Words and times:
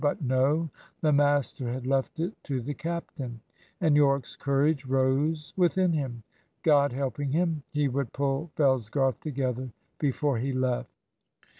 But 0.03 0.19
no, 0.23 0.71
the 1.01 1.13
master 1.13 1.71
had 1.71 1.85
left 1.85 2.19
it 2.19 2.33
to 2.45 2.59
the 2.59 2.73
captain, 2.73 3.39
and 3.79 3.95
Yorke's 3.95 4.35
courage 4.35 4.83
rose 4.83 5.53
within 5.55 5.93
him. 5.93 6.23
God 6.63 6.91
helping 6.91 7.29
him, 7.29 7.61
he 7.71 7.87
would 7.87 8.11
pull 8.11 8.49
Fellsgarth 8.55 9.19
together 9.19 9.69
before 9.99 10.39
he 10.39 10.53
left. 10.53 10.89